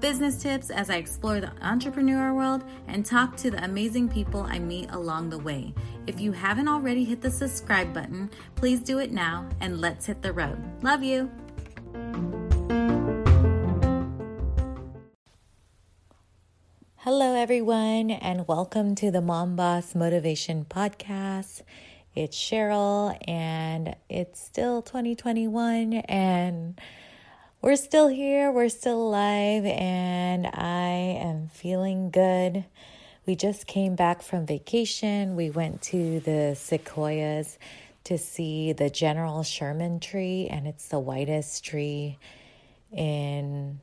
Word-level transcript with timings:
business 0.00 0.36
tips 0.36 0.70
as 0.70 0.88
I 0.88 0.96
explore 0.96 1.40
the 1.40 1.52
entrepreneur 1.60 2.32
world, 2.32 2.64
and 2.88 3.04
talk 3.04 3.36
to 3.36 3.50
the 3.50 3.62
amazing 3.62 4.08
people 4.08 4.42
I 4.42 4.58
meet 4.58 4.90
along 4.90 5.28
the 5.28 5.38
way. 5.38 5.74
If 6.06 6.20
you 6.20 6.32
haven't 6.32 6.68
already 6.68 7.04
hit 7.04 7.20
the 7.20 7.30
subscribe 7.30 7.92
button, 7.92 8.30
please 8.56 8.80
do 8.80 8.98
it 8.98 9.12
now 9.12 9.48
and 9.60 9.80
let's 9.80 10.06
hit 10.06 10.22
the 10.22 10.32
road. 10.32 10.58
Love 10.82 11.02
you. 11.02 11.30
Hello, 16.96 17.34
everyone, 17.34 18.10
and 18.10 18.46
welcome 18.48 18.94
to 18.96 19.10
the 19.10 19.20
Mom 19.20 19.56
Boss 19.56 19.94
Motivation 19.94 20.64
Podcast. 20.64 21.62
It's 22.14 22.36
Cheryl, 22.36 23.16
and 23.28 23.96
it's 24.08 24.40
still 24.40 24.82
2021, 24.82 25.92
and 25.92 26.80
we're 27.62 27.76
still 27.76 28.08
here, 28.08 28.50
we're 28.50 28.70
still 28.70 29.02
alive, 29.02 29.66
and 29.66 30.46
I 30.46 31.18
am 31.20 31.48
feeling 31.48 32.10
good. 32.10 32.64
We 33.26 33.36
just 33.36 33.66
came 33.66 33.96
back 33.96 34.22
from 34.22 34.46
vacation. 34.46 35.36
We 35.36 35.50
went 35.50 35.82
to 35.82 36.20
the 36.20 36.54
sequoias 36.58 37.58
to 38.04 38.16
see 38.16 38.72
the 38.72 38.88
General 38.88 39.42
Sherman 39.42 40.00
tree, 40.00 40.48
and 40.50 40.66
it's 40.66 40.88
the 40.88 40.98
whitest 40.98 41.62
tree 41.62 42.18
in 42.92 43.80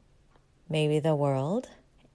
maybe 0.68 1.00
the 1.00 1.16
world. 1.16 1.70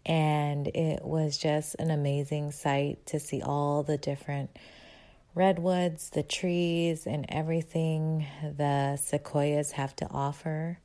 And 0.05 0.67
it 0.67 1.05
was 1.05 1.39
just 1.39 1.77
an 1.77 1.93
amazing 1.93 2.51
sight 2.51 3.07
to 3.07 3.21
see 3.21 3.41
all 3.41 3.85
the 3.85 3.97
different 3.97 4.51
redwoods, 5.37 6.11
the 6.11 6.25
trees, 6.25 7.07
and 7.07 7.25
everything 7.29 8.27
the 8.43 8.97
sequoias 8.97 9.71
have 9.73 9.95
to 9.97 10.09
offer 10.11 10.81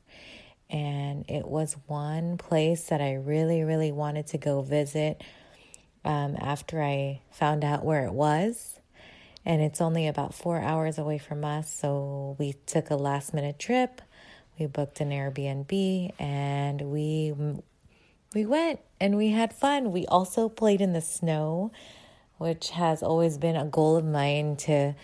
and 0.70 1.24
it 1.28 1.46
was 1.46 1.76
one 1.86 2.36
place 2.36 2.84
that 2.88 3.00
I 3.00 3.14
really, 3.14 3.62
really 3.62 3.92
wanted 3.92 4.26
to 4.28 4.38
go 4.38 4.62
visit 4.62 5.22
um, 6.04 6.36
after 6.38 6.82
I 6.82 7.22
found 7.30 7.64
out 7.64 7.84
where 7.84 8.04
it 8.04 8.12
was. 8.12 8.80
And 9.44 9.62
it's 9.62 9.80
only 9.80 10.06
about 10.06 10.34
four 10.34 10.60
hours 10.60 10.98
away 10.98 11.16
from 11.16 11.44
us, 11.44 11.72
so 11.72 12.36
we 12.38 12.54
took 12.66 12.90
a 12.90 12.96
last 12.96 13.32
minute 13.32 13.58
trip. 13.58 14.02
We 14.58 14.66
booked 14.66 15.00
an 15.00 15.10
Airbnb 15.10 16.12
and 16.20 16.82
we 16.82 17.32
we 18.34 18.44
went 18.44 18.80
and 19.00 19.16
we 19.16 19.30
had 19.30 19.54
fun. 19.54 19.92
We 19.92 20.06
also 20.06 20.48
played 20.48 20.80
in 20.80 20.92
the 20.92 21.00
snow, 21.00 21.72
which 22.36 22.70
has 22.70 23.02
always 23.02 23.38
been 23.38 23.56
a 23.56 23.64
goal 23.64 23.96
of 23.96 24.04
mine 24.04 24.56
to 24.56 24.94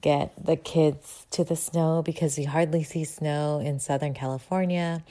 get 0.00 0.32
the 0.42 0.56
kids 0.56 1.26
to 1.30 1.44
the 1.44 1.56
snow 1.56 2.02
because 2.02 2.38
we 2.38 2.44
hardly 2.44 2.82
see 2.82 3.04
snow 3.04 3.60
in 3.60 3.80
Southern 3.80 4.14
California. 4.14 5.04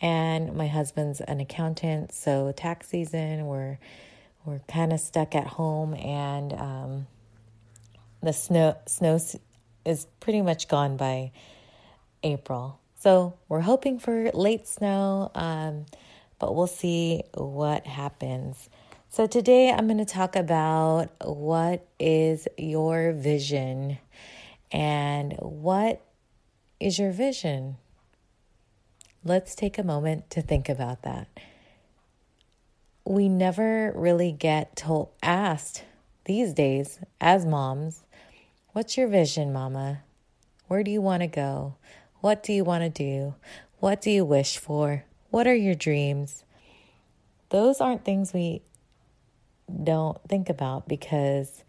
And 0.00 0.54
my 0.54 0.66
husband's 0.66 1.20
an 1.20 1.40
accountant, 1.40 2.12
so 2.12 2.52
tax 2.52 2.88
season 2.88 3.46
we're 3.46 3.78
we're 4.44 4.60
kind 4.68 4.92
of 4.92 5.00
stuck 5.00 5.34
at 5.34 5.46
home, 5.46 5.94
and 5.94 6.52
um, 6.52 7.06
the 8.22 8.32
snow 8.32 8.76
snow 8.86 9.18
is 9.84 10.06
pretty 10.20 10.42
much 10.42 10.68
gone 10.68 10.96
by 10.96 11.32
April. 12.22 12.78
So 12.98 13.34
we're 13.48 13.60
hoping 13.60 13.98
for 13.98 14.30
late 14.32 14.66
snow, 14.66 15.30
um, 15.34 15.86
but 16.38 16.54
we'll 16.54 16.66
see 16.66 17.22
what 17.34 17.86
happens. 17.86 18.68
So, 19.14 19.28
today 19.28 19.70
I'm 19.70 19.86
going 19.86 19.98
to 19.98 20.04
talk 20.04 20.34
about 20.34 21.08
what 21.24 21.86
is 22.00 22.48
your 22.58 23.12
vision 23.12 23.98
and 24.72 25.34
what 25.34 26.04
is 26.80 26.98
your 26.98 27.12
vision? 27.12 27.76
Let's 29.22 29.54
take 29.54 29.78
a 29.78 29.84
moment 29.84 30.30
to 30.30 30.42
think 30.42 30.68
about 30.68 31.02
that. 31.02 31.28
We 33.04 33.28
never 33.28 33.92
really 33.94 34.32
get 34.32 34.74
told, 34.74 35.10
asked 35.22 35.84
these 36.24 36.52
days 36.52 36.98
as 37.20 37.46
moms, 37.46 38.02
What's 38.72 38.96
your 38.96 39.06
vision, 39.06 39.52
mama? 39.52 40.02
Where 40.66 40.82
do 40.82 40.90
you 40.90 41.00
want 41.00 41.20
to 41.20 41.28
go? 41.28 41.76
What 42.20 42.42
do 42.42 42.52
you 42.52 42.64
want 42.64 42.82
to 42.82 42.90
do? 42.90 43.36
What 43.78 44.02
do 44.02 44.10
you 44.10 44.24
wish 44.24 44.58
for? 44.58 45.04
What 45.30 45.46
are 45.46 45.54
your 45.54 45.76
dreams? 45.76 46.42
Those 47.50 47.80
aren't 47.80 48.04
things 48.04 48.32
we 48.32 48.62
don't 49.82 50.18
think 50.28 50.48
about 50.48 50.88
because 50.88 51.64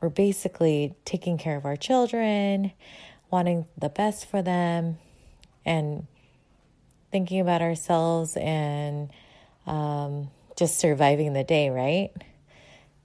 we're 0.00 0.08
basically 0.08 0.94
taking 1.04 1.38
care 1.38 1.56
of 1.56 1.64
our 1.64 1.76
children, 1.76 2.72
wanting 3.30 3.66
the 3.76 3.88
best 3.88 4.26
for 4.26 4.42
them, 4.42 4.98
and 5.64 6.06
thinking 7.10 7.40
about 7.40 7.62
ourselves 7.62 8.36
and 8.36 9.10
um, 9.66 10.30
just 10.56 10.78
surviving 10.78 11.32
the 11.32 11.44
day, 11.44 11.70
right? 11.70 12.10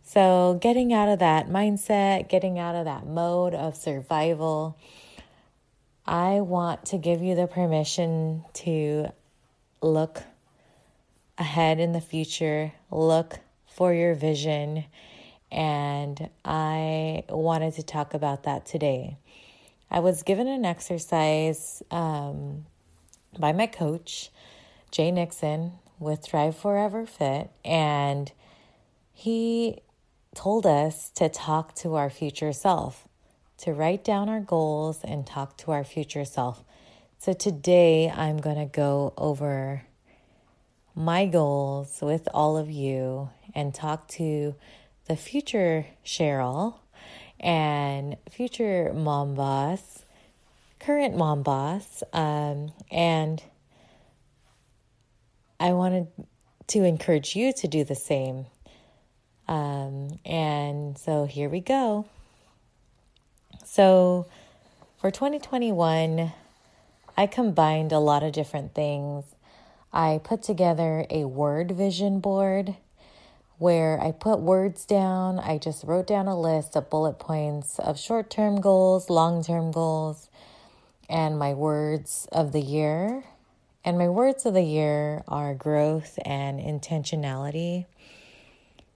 So, 0.06 0.60
getting 0.62 0.94
out 0.94 1.10
of 1.10 1.20
that 1.20 1.48
mindset, 1.48 2.30
getting 2.30 2.60
out 2.60 2.76
of 2.76 2.86
that 2.86 3.08
mode 3.08 3.56
of 3.56 3.76
survival, 3.76 4.78
I 6.06 6.42
want 6.42 6.86
to 6.88 6.98
give 6.98 7.22
you 7.22 7.36
the 7.36 7.48
permission 7.48 8.44
to 8.56 9.08
look 9.82 10.22
ahead 11.38 11.80
in 11.80 11.94
the 11.94 12.02
future, 12.02 12.74
look 12.92 13.40
for 13.74 13.94
your 13.94 14.14
vision. 14.14 14.86
And 15.52 16.30
I 16.46 17.24
wanted 17.30 17.76
to 17.76 17.84
talk 17.84 18.14
about 18.14 18.44
that 18.44 18.66
today. 18.66 19.18
I 19.92 20.00
was 20.00 20.24
given 20.24 20.48
an 20.48 20.66
exercise 20.66 21.84
um, 21.92 22.66
by 23.38 23.52
my 23.52 23.68
coach, 23.68 24.32
Jay 24.92 25.12
Nixon, 25.12 25.74
with 26.00 26.24
Thrive 26.24 26.58
Forever 26.58 27.06
Fit. 27.06 27.52
And 27.64 28.32
he 29.14 29.82
told 30.36 30.66
us 30.66 31.10
to 31.12 31.30
talk 31.30 31.76
to 31.76 31.94
our 31.96 32.10
future 32.10 32.54
self, 32.54 33.08
to 33.58 33.72
write 33.72 34.04
down 34.04 34.30
our 34.30 34.40
goals 34.40 35.02
and 35.04 35.28
talk 35.28 35.58
to 35.58 35.72
our 35.72 35.84
future 35.84 36.26
self. 36.26 36.64
So 37.20 37.34
today 37.34 38.10
I'm 38.10 38.40
going 38.40 38.58
to 38.58 38.66
go 38.66 39.14
over 39.18 39.84
my 40.96 41.26
goals 41.26 42.00
with 42.02 42.28
all 42.34 42.58
of 42.58 42.70
you 42.70 43.30
and 43.54 43.74
talk 43.74 44.08
to 44.10 44.56
the 45.08 45.16
future 45.16 45.88
Cheryl 46.06 46.76
and 47.40 48.16
future 48.30 48.94
mom 48.94 49.36
boss, 49.36 50.06
current 50.80 51.16
mom 51.16 51.44
boss, 51.44 52.04
um, 52.14 52.72
and 52.90 53.44
I 55.60 55.74
wanted 55.74 56.08
to 56.68 56.84
encourage 56.84 57.36
you 57.36 57.52
to 57.54 57.68
do 57.68 57.84
the 57.84 57.96
same. 57.96 58.46
Um, 59.48 60.20
and 60.26 60.98
so 60.98 61.26
here 61.26 61.50
we 61.50 61.60
go. 61.60 62.06
So 63.66 64.26
for 64.98 65.12
2021, 65.12 66.32
I 67.18 67.28
combined 67.28 67.92
a 67.92 68.00
lot 68.00 68.24
of 68.24 68.32
different 68.32 68.74
things 68.74 69.26
I 69.92 70.20
put 70.24 70.42
together 70.42 71.06
a 71.12 71.26
word 71.26 71.72
vision 71.72 72.20
board 72.20 72.76
where 73.64 73.98
I 74.02 74.12
put 74.12 74.42
words 74.42 74.84
down. 74.86 75.40
I 75.40 75.58
just 75.58 75.86
wrote 75.86 76.06
down 76.06 76.28
a 76.28 76.38
list 76.38 76.76
of 76.76 76.90
bullet 76.90 77.18
points 77.18 77.80
of 77.80 77.98
short 77.98 78.30
term 78.30 78.60
goals, 78.60 79.10
long 79.10 79.42
term 79.42 79.72
goals, 79.72 80.30
and 81.10 81.40
my 81.40 81.54
words 81.54 82.28
of 82.34 82.52
the 82.52 82.60
year. 82.60 83.24
And 83.86 83.98
my 83.98 84.10
words 84.10 84.46
of 84.46 84.54
the 84.54 84.64
year 84.64 85.24
are 85.30 85.54
growth 85.54 86.20
and 86.26 86.60
intentionality. 86.60 87.86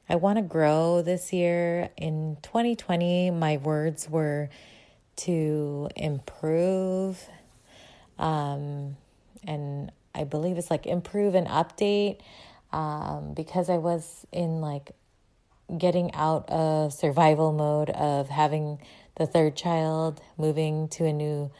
I 0.10 0.16
want 0.16 0.36
to 0.36 0.44
grow 0.44 1.02
this 1.02 1.32
year. 1.32 1.88
In 1.96 2.36
2020, 2.44 3.32
my 3.32 3.56
words 3.56 4.10
were 4.10 4.50
to 5.28 5.88
improve 5.96 7.26
um, 8.20 8.98
and 9.46 9.94
I 10.14 10.26
believe 10.26 10.58
it's 10.58 10.72
like 10.72 10.86
improve 10.86 11.36
and 11.36 11.48
update 11.48 12.18
um, 12.72 13.34
because 13.34 13.70
I 13.70 13.78
was 13.78 14.26
in 14.32 14.62
like 14.62 14.92
getting 15.78 16.14
out 16.14 16.50
of 16.50 16.94
survival 16.94 17.52
mode 17.52 17.90
of 17.90 18.30
having 18.30 18.80
the 19.16 19.26
third 19.26 19.56
child, 19.56 20.22
moving 20.38 20.88
to 20.90 21.06
a 21.06 21.14
new 21.14 21.52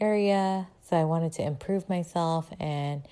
area. 0.00 0.68
So 0.88 0.96
I 0.96 1.04
wanted 1.04 1.32
to 1.34 1.42
improve 1.42 1.88
myself 1.88 2.50
and 2.58 3.02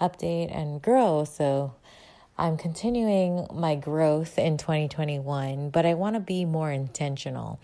update 0.00 0.54
and 0.54 0.80
grow. 0.80 1.24
So 1.24 1.74
I'm 2.38 2.56
continuing 2.56 3.46
my 3.52 3.76
growth 3.76 4.38
in 4.38 4.58
2021, 4.58 5.70
but 5.70 5.86
I 5.86 5.94
want 5.94 6.14
to 6.14 6.20
be 6.20 6.44
more 6.44 6.70
intentional. 6.70 7.58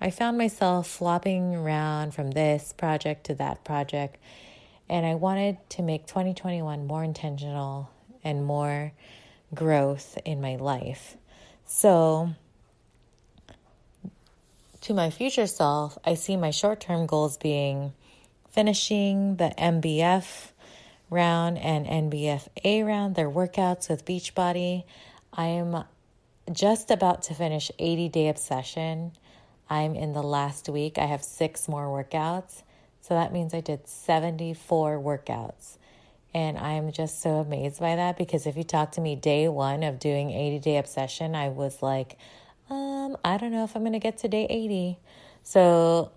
I 0.00 0.10
found 0.10 0.36
myself 0.36 0.88
flopping 0.88 1.54
around 1.54 2.12
from 2.12 2.32
this 2.32 2.74
project 2.76 3.24
to 3.26 3.34
that 3.36 3.64
project, 3.64 4.18
and 4.88 5.06
I 5.06 5.14
wanted 5.14 5.58
to 5.70 5.82
make 5.82 6.06
2021 6.06 6.86
more 6.86 7.04
intentional 7.04 7.91
and 8.24 8.44
more 8.44 8.92
growth 9.54 10.18
in 10.24 10.40
my 10.40 10.56
life. 10.56 11.16
So, 11.66 12.30
to 14.82 14.94
my 14.94 15.10
future 15.10 15.46
self, 15.46 15.96
I 16.04 16.14
see 16.14 16.36
my 16.36 16.50
short 16.50 16.80
term 16.80 17.06
goals 17.06 17.36
being 17.36 17.92
finishing 18.50 19.36
the 19.36 19.52
MBF 19.56 20.50
round 21.08 21.58
and 21.58 21.86
MBFA 21.86 22.84
round, 22.86 23.14
their 23.14 23.30
workouts 23.30 23.88
with 23.88 24.04
Beachbody. 24.04 24.84
I 25.32 25.46
am 25.46 25.84
just 26.50 26.90
about 26.90 27.22
to 27.24 27.34
finish 27.34 27.70
80 27.78 28.08
Day 28.08 28.28
Obsession. 28.28 29.12
I'm 29.70 29.94
in 29.94 30.12
the 30.12 30.22
last 30.22 30.68
week. 30.68 30.98
I 30.98 31.06
have 31.06 31.22
six 31.22 31.68
more 31.68 31.86
workouts. 31.86 32.62
So 33.00 33.14
that 33.14 33.32
means 33.32 33.54
I 33.54 33.60
did 33.60 33.88
74 33.88 34.98
workouts. 34.98 35.78
And 36.34 36.56
I'm 36.56 36.92
just 36.92 37.20
so 37.20 37.36
amazed 37.36 37.80
by 37.80 37.96
that 37.96 38.16
because 38.16 38.46
if 38.46 38.56
you 38.56 38.64
talk 38.64 38.92
to 38.92 39.00
me 39.00 39.16
day 39.16 39.48
one 39.48 39.82
of 39.82 39.98
doing 39.98 40.30
80 40.30 40.58
Day 40.60 40.78
Obsession, 40.78 41.34
I 41.34 41.48
was 41.48 41.82
like, 41.82 42.16
um, 42.70 43.16
I 43.22 43.36
don't 43.36 43.52
know 43.52 43.64
if 43.64 43.76
I'm 43.76 43.82
going 43.82 43.92
to 43.92 43.98
get 43.98 44.18
to 44.18 44.28
day 44.28 44.46
80. 44.48 44.98
So 45.42 46.10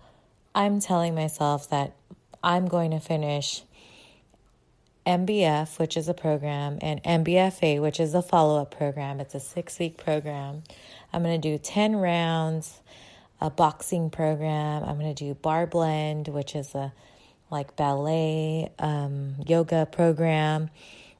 I'm 0.54 0.80
telling 0.80 1.16
myself 1.16 1.70
that 1.70 1.96
I'm 2.42 2.68
going 2.68 2.92
to 2.92 3.00
finish 3.00 3.64
MBF, 5.06 5.78
which 5.78 5.98
is 5.98 6.08
a 6.08 6.14
program, 6.14 6.80
and 6.82 7.04
MBFA, 7.04 7.82
which 7.82 8.00
is 8.00 8.14
a 8.14 8.22
follow 8.22 8.62
up 8.62 8.76
program. 8.76 9.20
It's 9.20 9.36
a 9.36 9.40
six 9.40 9.78
week 9.78 9.98
program. 9.98 10.64
I'm 11.12 11.24
going 11.24 11.40
to 11.40 11.50
do 11.50 11.58
10 11.58 11.98
rounds, 11.98 12.82
a 13.42 13.50
boxing 13.50 14.10
program. 14.10 14.84
I'm 14.84 14.98
going 14.98 15.14
to 15.14 15.26
do 15.26 15.34
Barre 15.36 15.68
Blend, 15.68 16.30
which 16.30 16.56
is 16.56 16.74
a 16.74 16.94
like 17.50 17.75
ballet, 17.75 18.71
um, 18.80 19.36
yoga 19.45 19.86
program. 19.86 20.69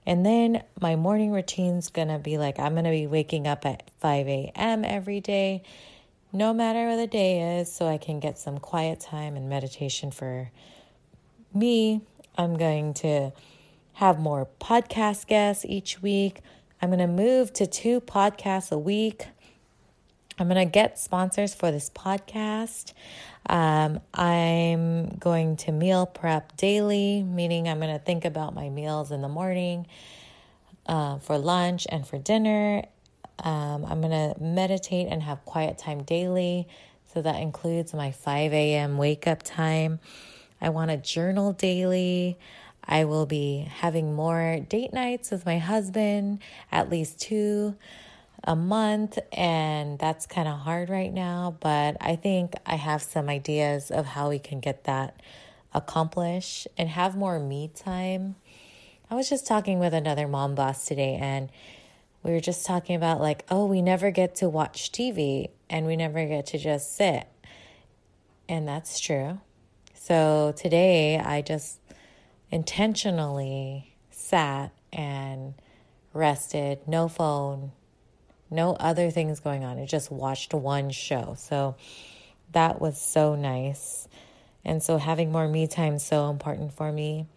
And 0.06 0.26
then 0.26 0.64
my 0.80 0.96
morning 0.96 1.32
routine's 1.32 1.90
to 2.10 2.20
be 2.20 2.38
like 2.38 2.60
I'm 2.60 2.74
to 2.86 2.92
be 2.92 3.08
waking 3.08 3.48
up 3.48 3.66
at 3.66 3.90
5 4.00 4.28
a.m. 4.28 4.86
every 4.86 5.20
day, 5.20 5.64
no 6.32 6.54
matter 6.54 6.90
what 6.90 6.98
the 6.98 7.08
day 7.08 7.60
is, 7.60 7.72
so 7.72 7.88
I 7.88 7.98
can 7.98 8.20
get 8.20 8.38
some 8.38 8.60
quiet 8.60 9.00
time 9.00 9.36
and 9.36 9.50
meditation 9.50 10.12
for 10.12 10.52
me. 11.54 12.02
I'm 12.38 12.58
going 12.58 12.94
to 12.96 13.32
have 13.94 14.20
more 14.20 14.48
podcast 14.60 15.28
guests 15.28 15.66
each 15.66 16.02
week. 16.02 16.42
I'm 16.82 16.90
to 17.00 17.08
move 17.08 17.54
to 17.54 17.66
two 17.66 18.02
podcasts 18.02 18.72
a 18.72 18.78
week. 18.78 19.28
I'm 20.38 20.50
going 20.50 20.68
to 20.68 20.72
get 20.72 21.00
sponsors 21.00 21.56
for 21.56 21.72
this 21.72 21.90
podcast. 21.90 22.94
Um, 23.48 24.00
I'm 24.14 25.10
going 25.18 25.58
to 25.58 25.72
meal 25.72 26.06
prep 26.06 26.58
daily, 26.58 27.24
meaning 27.24 27.68
I'm 27.68 27.80
going 27.80 27.94
to 27.94 28.04
think 28.04 28.26
about 28.26 28.56
my 28.56 28.70
meals 28.70 29.12
in 29.12 29.22
the 29.22 29.30
morning, 29.30 29.88
uh, 30.88 31.20
for 31.20 31.38
lunch, 31.38 31.86
and 31.90 32.08
for 32.08 32.18
dinner. 32.18 32.84
Um, 33.40 33.86
I'm 33.86 34.02
going 34.02 34.12
to 34.12 34.42
meditate 34.42 35.08
and 35.10 35.22
have 35.22 35.46
quiet 35.46 35.78
time 35.78 36.04
daily. 36.04 36.68
So 37.14 37.22
that 37.22 37.40
includes 37.42 37.94
my 37.94 38.12
5 38.12 38.54
a.m. 38.54 38.98
wake 38.98 39.28
up 39.28 39.44
time. 39.44 40.00
I 40.60 40.70
want 40.70 40.92
to 40.92 40.98
journal 40.98 41.54
daily. 41.54 42.38
I 42.88 43.06
will 43.06 43.26
be 43.26 43.68
having 43.70 44.14
more 44.14 44.60
date 44.68 44.94
nights 44.94 45.32
with 45.32 45.46
my 45.46 45.58
husband, 45.58 46.40
at 46.72 46.90
least 46.90 47.20
two 47.20 47.76
a 48.46 48.56
month, 48.56 49.20
and 49.32 50.00
that's 50.00 50.26
kind 50.26 50.48
of 50.48 50.60
hard 50.60 50.90
right 50.90 51.14
now. 51.14 51.58
But 51.60 51.98
I 52.00 52.16
think 52.16 52.54
I 52.66 52.76
have 52.76 53.02
some 53.02 53.28
ideas 53.28 53.92
of 53.92 54.06
how 54.06 54.30
we 54.30 54.40
can 54.40 54.60
get 54.60 54.86
that 54.86 55.20
accomplished 55.74 56.68
and 56.78 56.88
have 56.90 57.18
more 57.18 57.40
me 57.40 57.70
time. 57.76 58.36
I 59.10 59.16
was 59.16 59.30
just 59.30 59.46
talking 59.46 59.80
with 59.80 59.94
another 59.94 60.28
mom 60.28 60.56
boss 60.56 60.86
today, 60.86 61.18
and 61.20 61.50
we 62.26 62.32
were 62.32 62.40
just 62.40 62.66
talking 62.66 62.96
about 62.96 63.22
like, 63.22 63.46
oh, 63.52 63.66
we 63.66 63.82
never 63.82 64.10
get 64.10 64.36
to 64.36 64.50
watch 64.50 64.92
TV 64.92 65.50
and 65.70 65.86
we 65.86 65.96
never 65.96 66.26
get 66.26 66.48
to 66.48 66.58
just 66.58 66.96
sit. 66.96 67.28
And 68.50 68.68
that's 68.68 69.00
true. 69.00 69.40
So 69.94 70.52
today 70.58 71.20
I 71.20 71.44
just 71.44 71.80
intentionally 72.50 73.96
sat 74.10 74.72
and 74.92 75.54
rested, 76.14 76.80
no 76.88 77.08
phone, 77.08 77.74
no 78.50 78.74
other 78.74 79.12
things 79.12 79.40
going 79.40 79.64
on. 79.64 79.80
I 79.80 79.86
just 79.86 80.12
watched 80.12 80.54
one 80.54 80.92
show. 80.92 81.36
So 81.38 81.76
that 82.52 82.80
was 82.80 83.00
so 83.00 83.36
nice. 83.36 84.08
And 84.64 84.82
so 84.82 84.98
having 84.98 85.32
more 85.32 85.48
me 85.48 85.68
time 85.68 85.96
is 85.96 86.04
so 86.04 86.30
important 86.30 86.74
for 86.74 86.92
me. 86.92 87.28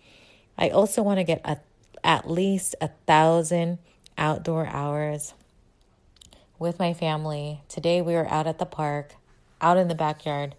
I 0.56 0.70
also 0.70 1.02
want 1.02 1.18
to 1.18 1.24
get 1.24 1.40
a, 1.44 1.58
at 2.02 2.30
least 2.30 2.74
a 2.80 2.88
thousand 3.06 3.78
outdoor 4.16 4.66
hours 4.66 5.34
with 6.58 6.78
my 6.78 6.92
family. 6.92 7.62
Today 7.68 8.00
we 8.02 8.14
were 8.14 8.28
out 8.28 8.46
at 8.46 8.58
the 8.58 8.66
park, 8.66 9.14
out 9.60 9.76
in 9.76 9.88
the 9.88 9.94
backyard, 9.94 10.54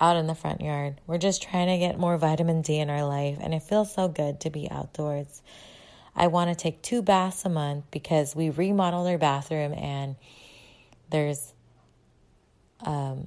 out 0.00 0.16
in 0.16 0.26
the 0.26 0.34
front 0.34 0.60
yard. 0.60 1.00
We're 1.06 1.18
just 1.18 1.42
trying 1.42 1.68
to 1.68 1.78
get 1.78 1.98
more 1.98 2.16
vitamin 2.16 2.62
D 2.62 2.78
in 2.78 2.90
our 2.90 3.04
life, 3.04 3.38
and 3.40 3.52
it 3.54 3.62
feels 3.62 3.92
so 3.92 4.08
good 4.08 4.40
to 4.40 4.50
be 4.50 4.70
outdoors. 4.70 5.42
I 6.16 6.28
want 6.28 6.50
to 6.50 6.54
take 6.54 6.82
two 6.82 7.02
baths 7.02 7.44
a 7.44 7.48
month 7.48 7.84
because 7.90 8.36
we 8.36 8.50
remodeled 8.50 9.06
our 9.08 9.18
bathroom 9.18 9.74
and 9.74 10.16
there's 11.10 11.52
um, 12.80 13.26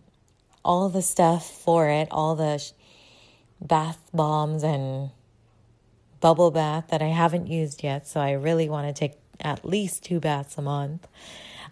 all 0.64 0.90
the 0.90 1.02
stuff 1.02 1.50
for 1.50 1.90
it, 1.90 2.08
all 2.12 2.36
the 2.36 2.58
sh- 2.58 2.72
bath 3.62 4.00
bombs 4.14 4.64
and 4.64 5.10
bubble 6.20 6.52
bath 6.52 6.86
that 6.90 7.02
I 7.02 7.08
haven't 7.08 7.48
used 7.48 7.84
yet. 7.84 8.08
So 8.08 8.20
I 8.20 8.32
really 8.32 8.70
want 8.70 8.88
to 8.88 8.98
take 8.98 9.18
at 9.42 9.66
least 9.66 10.04
two 10.04 10.20
baths 10.20 10.58
a 10.58 10.62
month. 10.62 11.08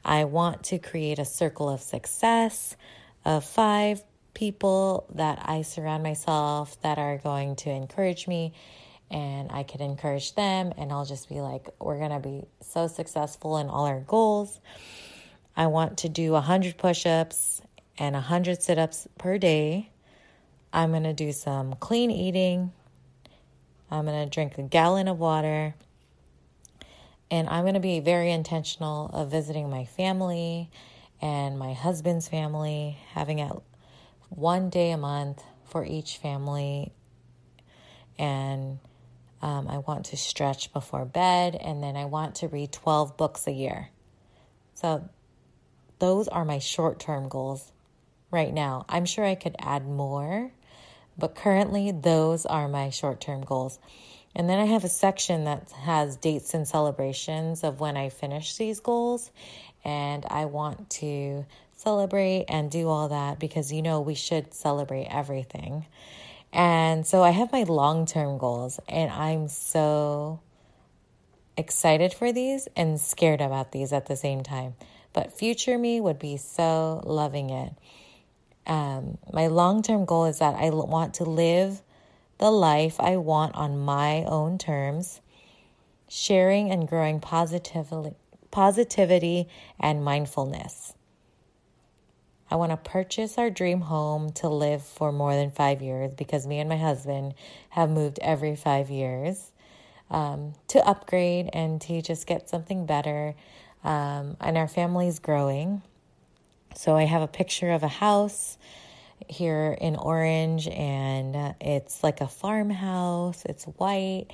I 0.04 0.26
want 0.26 0.64
to 0.66 0.80
create 0.80 1.20
a 1.20 1.26
circle 1.26 1.70
of 1.70 1.82
success 1.82 2.76
of 3.24 3.44
five 3.44 4.04
people 4.34 5.08
that 5.16 5.42
I 5.44 5.64
surround 5.64 6.04
myself 6.04 6.80
that 6.82 7.00
are 7.00 7.18
going 7.18 7.56
to 7.58 7.70
encourage 7.72 8.28
me 8.28 8.54
and 9.12 9.52
I 9.52 9.64
can 9.64 9.82
encourage 9.82 10.36
them 10.36 10.74
and 10.78 10.92
I'll 10.92 11.06
just 11.06 11.30
be 11.30 11.42
like 11.42 11.70
we're 11.80 12.00
going 12.00 12.12
to 12.12 12.20
be 12.20 12.44
so 12.62 12.88
successful 12.88 13.58
in 13.58 13.68
all 13.68 13.86
our 13.86 14.02
goals. 14.02 14.60
I 15.56 15.68
want 15.68 16.00
to 16.00 16.10
do 16.10 16.32
100 16.32 16.78
push-ups 16.78 17.62
and 17.98 18.14
100 18.14 18.62
sit-ups 18.62 19.08
per 19.18 19.38
day. 19.38 19.90
I'm 20.74 20.92
going 20.92 21.04
to 21.04 21.14
do 21.14 21.32
some 21.32 21.76
clean 21.76 22.12
eating. 22.12 22.74
I'm 23.90 24.06
going 24.06 24.24
to 24.24 24.30
drink 24.30 24.58
a 24.58 24.64
gallon 24.64 25.08
of 25.08 25.20
water. 25.20 25.76
And 27.32 27.48
I'm 27.50 27.64
going 27.64 27.76
to 27.76 27.80
be 27.80 28.02
very 28.02 28.32
intentional 28.32 29.10
of 29.14 29.32
visiting 29.32 29.70
my 29.70 29.86
family 29.86 30.70
and 31.22 31.58
my 31.58 31.74
husband's 31.74 32.28
family, 32.28 32.98
having 33.14 33.40
at 33.42 33.56
one 34.30 34.70
day 34.70 34.92
a 34.92 34.98
month 34.98 35.42
for 35.64 35.86
each 35.86 36.18
family. 36.18 36.92
And 38.20 38.80
um, 39.46 39.68
I 39.68 39.78
want 39.78 40.06
to 40.06 40.18
stretch 40.18 40.74
before 40.74 41.06
bed, 41.06 41.54
and 41.54 41.84
then 41.84 41.96
I 41.96 42.06
want 42.06 42.34
to 42.38 42.48
read 42.48 42.72
12 42.72 43.16
books 43.16 43.46
a 43.46 43.52
year. 43.52 43.90
So, 44.74 45.08
those 46.00 46.28
are 46.28 46.44
my 46.44 46.58
short 46.58 47.00
term 47.00 47.30
goals 47.30 47.72
right 48.32 48.52
now. 48.52 48.86
I'm 48.90 49.06
sure 49.06 49.24
I 49.24 49.36
could 49.36 49.56
add 49.60 49.86
more, 49.86 50.52
but 51.16 51.36
currently, 51.36 51.92
those 51.92 52.48
are 52.48 52.68
my 52.68 52.90
short 52.90 53.22
term 53.22 53.42
goals. 53.42 53.78
And 54.36 54.50
then 54.50 54.58
I 54.58 54.66
have 54.66 54.84
a 54.84 54.90
section 54.90 55.44
that 55.44 55.70
has 55.74 56.18
dates 56.18 56.56
and 56.56 56.68
celebrations 56.68 57.64
of 57.64 57.80
when 57.80 57.98
I 57.98 58.10
finish 58.10 58.56
these 58.56 58.80
goals. 58.80 59.30
And 59.84 60.26
I 60.28 60.46
want 60.46 60.90
to 61.02 61.46
celebrate 61.76 62.46
and 62.50 62.72
do 62.72 62.90
all 62.90 63.10
that 63.10 63.38
because 63.38 63.72
you 63.72 63.84
know 63.84 64.02
we 64.02 64.16
should 64.16 64.56
celebrate 64.56 65.06
everything. 65.06 65.86
And 66.56 67.06
so 67.06 67.22
I 67.22 67.32
have 67.32 67.52
my 67.52 67.64
long 67.64 68.06
term 68.06 68.38
goals, 68.38 68.80
and 68.88 69.12
I'm 69.12 69.50
so 69.50 70.40
excited 71.58 72.14
for 72.14 72.32
these 72.32 72.70
and 72.78 73.00
scared 73.00 73.42
about 73.42 73.74
these 73.74 73.92
at 73.92 74.06
the 74.06 74.16
same 74.16 74.42
time. 74.42 74.76
But 75.12 75.38
future 75.38 75.78
me 75.78 76.00
would 76.00 76.18
be 76.18 76.38
so 76.38 77.02
loving 77.04 77.50
it. 77.50 77.74
Um, 78.66 79.18
my 79.34 79.48
long 79.48 79.84
term 79.84 80.06
goal 80.06 80.26
is 80.26 80.40
that 80.40 80.56
I 80.56 80.70
want 80.70 81.16
to 81.16 81.26
live 81.26 81.82
the 82.38 82.52
life 82.52 83.02
I 83.02 83.18
want 83.18 83.54
on 83.56 83.78
my 83.78 84.24
own 84.24 84.58
terms, 84.58 85.20
sharing 86.08 86.72
and 86.72 86.88
growing 86.88 87.20
positively, 87.20 88.14
positivity 88.52 89.50
and 89.78 90.06
mindfulness. 90.06 90.95
I 92.50 92.56
want 92.58 92.72
to 92.72 92.78
purchase 92.78 93.38
our 93.38 93.50
dream 93.50 93.82
home 93.82 94.32
to 94.34 94.50
live 94.50 94.84
for 94.84 95.12
more 95.12 95.34
than 95.36 95.52
five 95.52 95.82
years 95.82 96.14
because 96.14 96.46
me 96.48 96.60
and 96.60 96.70
my 96.70 96.78
husband 96.78 97.34
have 97.70 97.90
moved 97.90 98.20
every 98.22 98.56
five 98.56 98.90
years. 98.90 99.52
um, 100.10 100.54
to 100.68 100.86
upgrade 100.88 101.50
and 101.54 101.82
to 101.82 102.02
just 102.02 102.28
get 102.28 102.50
something 102.50 102.86
better. 102.86 103.36
Um, 103.84 104.38
and 104.42 104.58
our 104.58 104.68
family's 104.68 105.20
growing. 105.20 105.82
So 106.76 106.96
I 106.96 107.04
have 107.04 107.22
a 107.22 107.28
picture 107.28 107.72
of 107.72 107.84
a 107.84 107.88
house 107.88 108.58
here 109.30 109.78
in 109.80 109.96
Orange, 109.96 110.68
and 110.68 111.36
uh, 111.36 111.54
it's 111.62 112.04
like 112.04 112.22
a 112.22 112.28
farmhouse. 112.28 113.44
It's 113.46 113.66
white. 113.66 114.28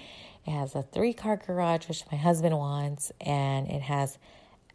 It 0.46 0.52
has 0.52 0.76
a 0.76 0.82
three 0.82 1.14
car 1.14 1.38
garage, 1.38 1.88
which 1.88 2.04
my 2.12 2.18
husband 2.18 2.58
wants, 2.58 3.12
and 3.22 3.70
it 3.70 3.82
has 3.84 4.18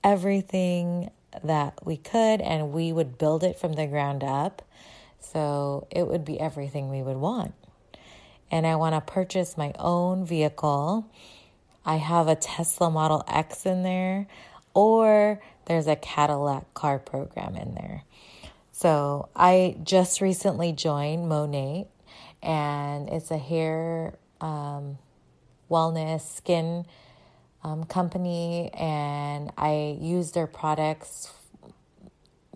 everything 0.05 1.11
that 1.45 1.85
we 1.85 1.97
could, 1.97 2.41
and 2.41 2.73
we 2.73 2.93
would 2.93 3.19
build 3.19 3.45
it 3.45 3.59
from 3.59 3.75
the 3.75 3.87
ground 3.87 4.25
up. 4.25 4.63
So 5.21 5.87
it 5.91 6.07
would 6.07 6.25
be 6.25 6.39
everything 6.41 6.89
we 6.89 7.03
would 7.03 7.17
want. 7.17 7.55
And 8.51 8.67
I 8.67 8.77
want 8.77 8.95
to 8.95 9.13
purchase 9.13 9.57
my 9.57 9.73
own 9.79 10.25
vehicle. 10.25 11.11
I 11.85 11.97
have 11.97 12.29
a 12.29 12.37
Tesla 12.37 12.91
Model 12.91 13.25
X 13.29 13.67
in 13.67 13.83
there, 13.83 14.27
or 14.75 15.41
there's 15.67 15.87
a 15.87 15.97
Cadillac 15.97 16.73
car 16.75 16.99
program 16.99 17.57
in 17.57 17.75
there. 17.75 18.05
So 18.73 19.29
I 19.35 19.77
just 19.83 20.21
recently 20.21 20.73
joined 20.73 21.29
Monat, 21.29 21.87
and 22.43 23.09
it's 23.09 23.31
a 23.31 23.39
hair 23.39 24.15
um, 24.41 24.99
wellness 25.71 26.37
skin 26.37 26.87
um, 27.67 27.83
company, 27.83 28.71
and 28.75 29.51
I 29.59 29.99
use 30.01 30.31
their 30.31 30.47
products 30.47 31.33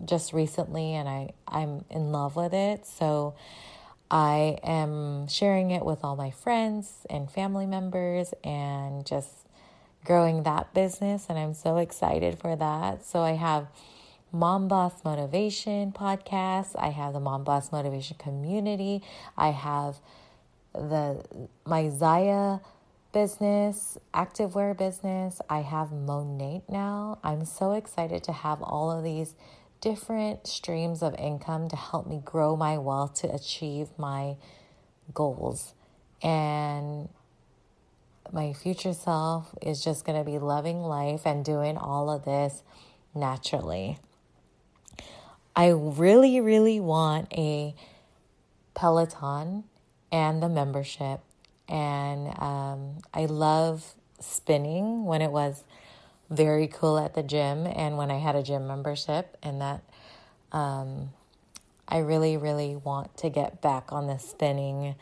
just 0.05 0.31
recently, 0.31 0.93
and 0.93 1.09
I 1.09 1.33
I'm 1.45 1.83
in 1.89 2.13
love 2.13 2.37
with 2.37 2.53
it. 2.53 2.85
So 2.85 3.35
I 4.09 4.57
am 4.63 5.27
sharing 5.27 5.71
it 5.71 5.83
with 5.83 6.05
all 6.05 6.15
my 6.15 6.31
friends 6.31 7.05
and 7.09 7.29
family 7.29 7.65
members, 7.65 8.33
and 8.41 9.05
just 9.05 9.47
growing 10.05 10.43
that 10.43 10.73
business, 10.73 11.25
and 11.27 11.37
I'm 11.37 11.53
so 11.53 11.75
excited 11.75 12.39
for 12.39 12.55
that. 12.55 13.05
So 13.05 13.19
I 13.19 13.33
have 13.33 13.67
Mom 14.31 14.69
Boss 14.69 15.03
Motivation 15.03 15.91
podcast. 15.91 16.69
I 16.79 16.87
have 16.87 17.11
the 17.11 17.19
Mom 17.19 17.43
Boss 17.43 17.69
Motivation 17.73 18.15
community. 18.17 19.03
I 19.37 19.49
have 19.49 19.97
the 20.73 21.21
my 21.65 21.83
Zyia 21.83 22.61
business, 23.11 23.97
activewear 24.13 24.77
business. 24.77 25.41
I 25.49 25.61
have 25.61 25.89
Monat 25.89 26.63
now. 26.69 27.19
I'm 27.23 27.45
so 27.45 27.73
excited 27.73 28.23
to 28.25 28.31
have 28.31 28.61
all 28.61 28.91
of 28.91 29.03
these 29.03 29.35
different 29.81 30.47
streams 30.47 31.01
of 31.01 31.15
income 31.15 31.67
to 31.69 31.75
help 31.75 32.07
me 32.07 32.21
grow 32.23 32.55
my 32.55 32.77
wealth 32.77 33.15
to 33.15 33.33
achieve 33.33 33.89
my 33.97 34.35
goals. 35.13 35.73
And 36.21 37.09
my 38.31 38.53
future 38.53 38.93
self 38.93 39.53
is 39.61 39.83
just 39.83 40.05
going 40.05 40.17
to 40.17 40.29
be 40.29 40.39
loving 40.39 40.81
life 40.81 41.25
and 41.25 41.43
doing 41.43 41.77
all 41.77 42.09
of 42.09 42.25
this 42.25 42.63
naturally. 43.13 43.99
I 45.55 45.69
really, 45.69 46.39
really 46.39 46.79
want 46.79 47.33
a 47.33 47.75
Peloton 48.73 49.65
and 50.11 50.41
the 50.41 50.47
membership. 50.47 51.21
And 51.71 52.37
um, 52.39 52.97
I 53.13 53.25
love 53.25 53.95
spinning 54.19 55.05
when 55.05 55.21
it 55.21 55.31
was 55.31 55.63
very 56.29 56.67
cool 56.67 56.99
at 56.99 57.15
the 57.15 57.23
gym 57.23 57.65
and 57.65 57.97
when 57.97 58.11
I 58.11 58.19
had 58.19 58.35
a 58.35 58.43
gym 58.43 58.67
membership. 58.67 59.37
And 59.41 59.61
that 59.61 59.81
um, 60.51 61.09
I 61.87 61.99
really, 61.99 62.37
really 62.37 62.75
want 62.75 63.17
to 63.17 63.29
get 63.29 63.61
back 63.61 63.91
on 63.91 64.07
the 64.07 64.17
spinning, 64.17 64.95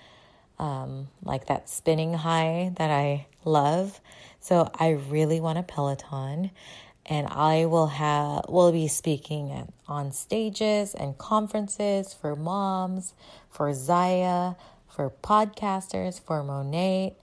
um, 0.60 1.08
like 1.24 1.48
that 1.48 1.70
spinning 1.70 2.14
high 2.14 2.72
that 2.78 2.92
I 2.92 3.26
love. 3.44 4.00
So 4.40 4.70
I 4.76 4.92
really 4.92 5.40
want 5.40 5.58
a 5.58 5.64
Peloton 5.64 6.52
and 7.10 7.28
I 7.28 7.66
will 7.66 7.88
have 7.88 8.46
will 8.48 8.72
be 8.72 8.88
speaking 8.88 9.52
at, 9.52 9.68
on 9.88 10.12
stages 10.12 10.94
and 10.94 11.18
conferences 11.18 12.14
for 12.14 12.36
moms, 12.36 13.14
for 13.50 13.72
Zyia, 13.72 14.56
for 14.90 15.12
podcasters, 15.24 16.20
for 16.20 16.44
Monat. 16.44 17.16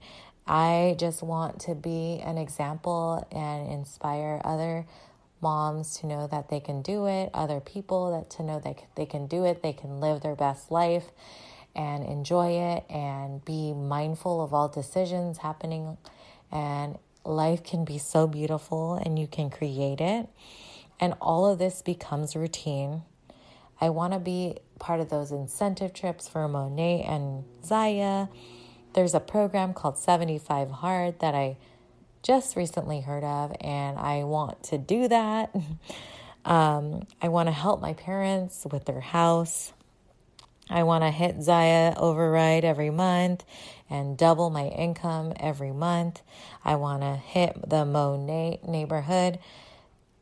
I 0.47 0.95
just 0.97 1.21
want 1.21 1.59
to 1.61 1.75
be 1.75 2.21
an 2.23 2.37
example 2.37 3.27
and 3.31 3.71
inspire 3.71 4.41
other 4.43 4.85
moms 5.41 5.97
to 5.99 6.07
know 6.07 6.27
that 6.27 6.49
they 6.49 6.59
can 6.59 6.81
do 6.81 7.05
it, 7.05 7.29
other 7.33 7.59
people 7.59 8.11
that 8.11 8.29
to 8.37 8.43
know 8.43 8.59
that 8.59 8.77
they 8.95 9.05
can 9.05 9.27
do 9.27 9.45
it, 9.45 9.61
they 9.61 9.73
can 9.73 9.99
live 9.99 10.21
their 10.21 10.35
best 10.35 10.71
life 10.71 11.11
and 11.75 12.03
enjoy 12.05 12.49
it 12.49 12.85
and 12.89 13.43
be 13.45 13.73
mindful 13.73 14.41
of 14.41 14.53
all 14.53 14.67
decisions 14.67 15.39
happening 15.39 15.97
and 16.51 16.97
life 17.23 17.63
can 17.63 17.85
be 17.85 17.97
so 17.97 18.25
beautiful 18.25 18.95
and 18.95 19.19
you 19.19 19.27
can 19.27 19.49
create 19.49 20.01
it. 20.01 20.27
And 20.99 21.13
all 21.21 21.45
of 21.45 21.59
this 21.59 21.81
becomes 21.81 22.35
routine. 22.35 23.03
I 23.79 23.89
want 23.89 24.13
to 24.13 24.19
be 24.19 24.57
part 24.79 24.99
of 24.99 25.09
those 25.09 25.31
incentive 25.31 25.93
trips 25.93 26.27
for 26.27 26.47
Monat 26.47 27.07
and 27.07 27.43
Zyia. 27.63 28.29
There's 28.93 29.13
a 29.13 29.19
program 29.19 29.73
called 29.73 29.97
75 29.97 30.71
Hard 30.71 31.19
that 31.19 31.35
I 31.35 31.57
just 32.23 32.55
recently 32.55 33.01
heard 33.01 33.23
of, 33.23 33.55
and 33.61 33.97
I 33.97 34.23
want 34.23 34.63
to 34.63 34.77
do 34.77 35.07
that. 35.07 35.55
um, 36.45 37.05
I 37.21 37.27
want 37.27 37.47
to 37.47 37.53
help 37.53 37.81
my 37.81 37.93
parents 37.93 38.65
with 38.69 38.85
their 38.85 39.01
house. 39.01 39.73
I 40.69 40.83
want 40.83 41.03
to 41.03 41.11
hit 41.11 41.37
Zyia 41.37 41.95
override 41.97 42.65
every 42.65 42.89
month 42.89 43.45
and 43.89 44.17
double 44.17 44.49
my 44.49 44.67
income 44.67 45.33
every 45.39 45.71
month. 45.71 46.21
I 46.65 46.75
want 46.75 47.03
to 47.03 47.15
hit 47.15 47.69
the 47.69 47.85
Monat 47.85 48.67
neighborhood 48.67 49.39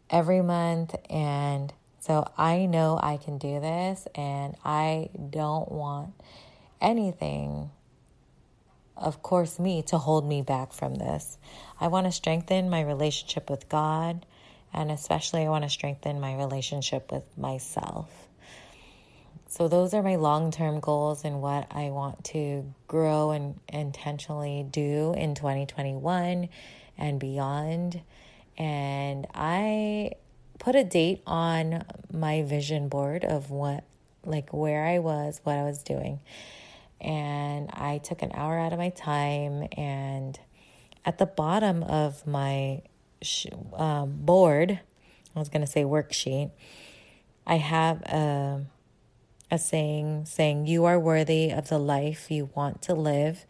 every 0.09 0.41
month. 0.41 0.95
And 1.09 1.73
so 2.05 2.31
I 2.37 2.67
know 2.67 2.99
I 3.01 3.17
can 3.17 3.39
do 3.39 3.59
this 3.59 4.07
and 4.13 4.55
I 4.63 5.09
don't 5.31 5.71
want 5.71 6.13
anything, 6.79 7.71
of 8.95 9.23
course, 9.23 9.57
me 9.57 9.81
to 9.83 9.97
hold 9.97 10.27
me 10.27 10.43
back 10.43 10.71
from 10.71 10.95
this. 10.95 11.39
I 11.81 11.87
want 11.87 12.05
to 12.05 12.11
strengthen 12.11 12.69
my 12.69 12.81
relationship 12.81 13.49
with 13.49 13.67
God 13.69 14.23
and 14.71 14.91
especially 14.91 15.45
I 15.45 15.49
want 15.49 15.63
to 15.63 15.69
strengthen 15.69 16.19
my 16.19 16.35
relationship 16.35 17.11
with 17.11 17.23
myself. 17.39 18.11
So, 19.47 19.67
those 19.67 19.95
are 19.95 20.03
my 20.03 20.17
long 20.17 20.51
term 20.51 20.81
goals 20.81 21.23
and 21.23 21.41
what 21.41 21.67
I 21.71 21.89
want 21.89 22.23
to 22.25 22.71
grow 22.87 23.31
and 23.31 23.59
intentionally 23.69 24.67
do 24.69 25.15
in 25.17 25.33
2021 25.33 26.49
and 26.99 27.19
beyond. 27.19 28.01
And 28.57 29.25
I 29.33 30.11
put 30.59 30.75
a 30.75 30.83
date 30.83 31.21
on 31.25 31.83
my 32.11 32.43
vision 32.43 32.87
board 32.89 33.23
of 33.25 33.51
what, 33.51 33.83
like, 34.23 34.53
where 34.53 34.85
I 34.85 34.99
was, 34.99 35.41
what 35.43 35.55
I 35.55 35.63
was 35.63 35.83
doing. 35.83 36.19
And 37.01 37.69
I 37.71 37.99
took 37.99 38.21
an 38.21 38.31
hour 38.33 38.57
out 38.57 38.73
of 38.73 38.79
my 38.79 38.89
time, 38.89 39.67
and 39.77 40.39
at 41.03 41.17
the 41.17 41.25
bottom 41.25 41.83
of 41.83 42.25
my 42.25 42.81
sh- 43.21 43.47
um, 43.73 44.13
board, 44.17 44.79
I 45.35 45.39
was 45.39 45.49
going 45.49 45.61
to 45.61 45.71
say 45.71 45.83
worksheet, 45.83 46.51
I 47.45 47.57
have 47.57 48.01
a 48.03 48.65
a 49.51 49.59
saying 49.59 50.25
saying, 50.25 50.67
You 50.67 50.85
are 50.85 50.99
worthy 50.99 51.51
of 51.51 51.69
the 51.69 51.77
life 51.77 52.31
you 52.31 52.49
want 52.55 52.81
to 52.83 52.93
live 52.93 53.45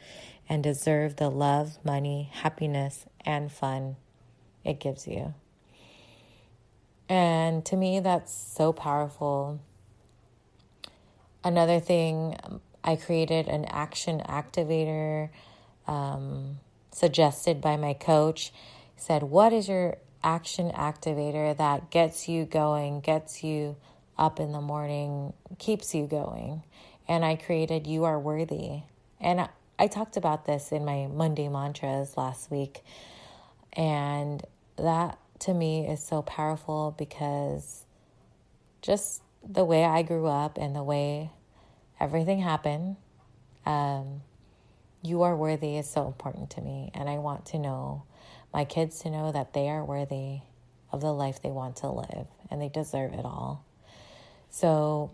and 0.47 0.63
deserve 0.63 1.15
the 1.15 1.29
love, 1.29 1.79
money, 1.83 2.29
happiness, 2.31 3.05
and 3.25 3.51
fun 3.51 3.95
it 4.63 4.79
gives 4.79 5.07
you. 5.07 5.33
And 7.07 7.65
to 7.65 7.75
me, 7.75 7.99
that's 7.99 8.33
so 8.33 8.73
powerful. 8.73 9.59
Another 11.43 11.79
thing, 11.79 12.35
I 12.83 12.95
created 12.95 13.47
an 13.47 13.65
action 13.65 14.21
activator 14.27 15.29
um, 15.87 16.57
suggested 16.91 17.61
by 17.61 17.77
my 17.77 17.93
coach. 17.93 18.51
He 18.95 19.01
said, 19.01 19.23
What 19.23 19.53
is 19.53 19.67
your 19.67 19.97
action 20.23 20.71
activator 20.71 21.55
that 21.55 21.91
gets 21.91 22.27
you 22.27 22.45
going, 22.45 22.99
gets 23.01 23.43
you 23.43 23.75
up 24.17 24.39
in 24.39 24.51
the 24.51 24.61
morning 24.61 25.33
keeps 25.59 25.93
you 25.93 26.07
going. 26.07 26.63
And 27.07 27.23
I 27.23 27.35
created 27.35 27.85
You 27.85 28.05
Are 28.05 28.19
Worthy. 28.19 28.81
And 29.19 29.41
I, 29.41 29.49
I 29.77 29.87
talked 29.87 30.17
about 30.17 30.45
this 30.45 30.71
in 30.71 30.85
my 30.85 31.07
Monday 31.07 31.47
mantras 31.47 32.17
last 32.17 32.49
week. 32.49 32.83
And 33.73 34.43
that 34.77 35.19
to 35.45 35.53
me 35.53 35.87
is 35.87 36.03
so 36.03 36.21
powerful 36.21 36.95
because 36.97 37.85
just 38.81 39.21
the 39.47 39.65
way 39.65 39.83
I 39.83 40.01
grew 40.03 40.27
up 40.27 40.57
and 40.57 40.75
the 40.75 40.83
way 40.83 41.31
everything 41.99 42.39
happened, 42.39 42.97
um, 43.65 44.21
you 45.01 45.23
are 45.23 45.35
worthy 45.35 45.77
is 45.77 45.89
so 45.89 46.07
important 46.07 46.51
to 46.51 46.61
me. 46.61 46.91
And 46.93 47.09
I 47.09 47.17
want 47.17 47.45
to 47.47 47.59
know 47.59 48.03
my 48.53 48.65
kids 48.65 48.99
to 49.01 49.09
know 49.11 49.31
that 49.31 49.53
they 49.53 49.69
are 49.69 49.83
worthy 49.83 50.39
of 50.91 51.01
the 51.01 51.13
life 51.13 51.41
they 51.41 51.51
want 51.51 51.77
to 51.77 51.89
live 51.89 52.27
and 52.49 52.61
they 52.61 52.69
deserve 52.69 53.13
it 53.13 53.25
all. 53.25 53.63
So, 54.49 55.11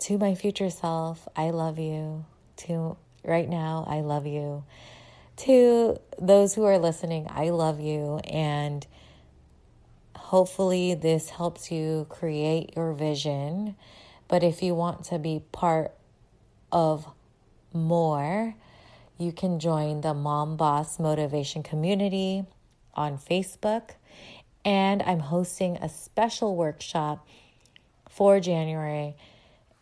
to 0.00 0.18
my 0.18 0.34
future 0.34 0.70
self, 0.70 1.26
I 1.34 1.50
love 1.50 1.78
you. 1.78 2.24
To 2.58 2.96
right 3.24 3.48
now, 3.48 3.84
I 3.88 4.00
love 4.00 4.26
you. 4.26 4.64
to 5.38 5.98
those 6.20 6.54
who 6.54 6.64
are 6.64 6.78
listening, 6.78 7.26
I 7.30 7.50
love 7.50 7.80
you. 7.80 8.18
And 8.24 8.86
hopefully, 10.28 10.92
this 10.92 11.30
helps 11.30 11.70
you 11.70 12.04
create 12.10 12.76
your 12.76 12.92
vision. 12.92 13.74
But 14.28 14.42
if 14.42 14.62
you 14.62 14.74
want 14.74 15.04
to 15.04 15.18
be 15.18 15.40
part 15.52 15.92
of 16.70 17.06
more, 17.72 18.54
you 19.16 19.32
can 19.32 19.58
join 19.58 20.02
the 20.02 20.12
Mom 20.12 20.58
Boss 20.58 20.98
Motivation 20.98 21.62
Community 21.62 22.44
on 22.92 23.16
Facebook. 23.16 23.92
And 24.66 25.02
I'm 25.02 25.20
hosting 25.20 25.78
a 25.78 25.88
special 25.88 26.54
workshop 26.54 27.26
for 28.10 28.38
January, 28.38 29.16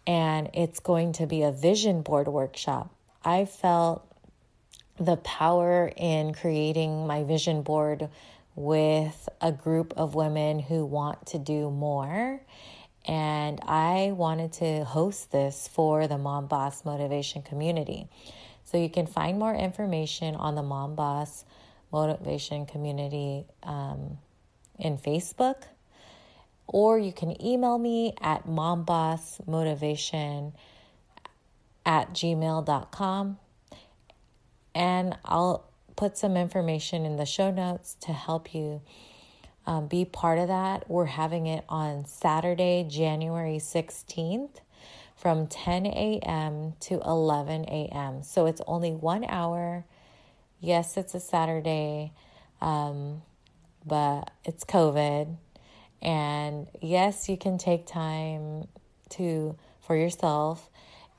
and 0.07 0.49
it's 0.55 0.79
going 0.79 1.13
to 1.15 1.27
be 1.27 1.43
a 1.43 1.51
vision 1.51 2.03
board 2.03 2.29
workshop. 2.29 2.95
I 3.25 3.47
felt 3.47 4.07
the 4.97 5.17
power 5.17 5.91
in 5.97 6.35
creating 6.35 7.05
my 7.09 7.25
vision 7.25 7.63
board 7.63 8.09
with 8.57 9.29
a 9.41 9.53
group 9.53 9.95
of 9.97 10.17
women 10.17 10.59
who 10.59 10.85
want 10.85 11.27
to 11.27 11.39
do 11.39 11.71
more. 11.71 12.41
And 13.05 13.61
I 13.63 14.11
wanted 14.17 14.55
to 14.55 14.83
host 14.85 15.31
this 15.31 15.69
for 15.69 16.09
the 16.09 16.19
Mom 16.19 16.47
Boss 16.47 16.85
Motivation 16.85 17.43
community. 17.43 18.09
So 18.65 18.79
you 18.79 18.91
can 18.91 19.07
find 19.07 19.39
more 19.39 19.55
information 19.55 20.35
on 20.35 20.57
the 20.57 20.63
Mom 20.63 20.97
Boss 20.97 21.45
Motivation 21.93 22.67
community 22.67 23.47
um, 23.63 24.19
in 24.79 24.99
Facebook, 24.99 25.63
or 26.67 26.99
you 26.99 27.13
can 27.13 27.41
email 27.45 27.79
me 27.79 28.15
at 28.21 28.49
mombossmotivation 28.49 30.53
at 31.85 32.13
gmail.com 32.13 33.39
and 34.77 35.17
I'll 35.25 35.66
put 35.97 36.17
some 36.17 36.37
information 36.37 37.05
in 37.05 37.17
the 37.17 37.27
show 37.27 37.51
notes 37.51 37.97
to 38.03 38.13
help 38.13 38.55
you 38.55 38.83
um, 39.67 39.87
be 39.89 40.05
part 40.05 40.39
of 40.39 40.49
that. 40.49 40.89
We're 40.89 41.07
having 41.07 41.47
it 41.47 41.65
on 41.69 42.07
Saturday, 42.07 42.87
January 42.89 43.59
16th 43.59 44.61
from 45.17 45.47
10 45.47 45.87
a.m. 45.87 46.75
to 46.81 47.01
11 47.01 47.65
a.m. 47.65 48.23
So 48.23 48.47
it's 48.47 48.61
only 48.67 48.93
one 48.93 49.25
hour. 49.25 49.85
Yes, 50.61 50.97
it's 50.97 51.15
a 51.15 51.21
Saturday, 51.21 52.13
um, 52.61 53.23
but 53.85 54.31
it's 54.45 54.65
COVID. 54.65 55.37
And 56.03 56.69
yes, 56.81 57.29
you 57.29 57.37
can 57.37 57.59
take 57.59 57.87
time 57.87 58.69
to 59.11 59.57
for 59.81 59.97
yourself 59.97 60.69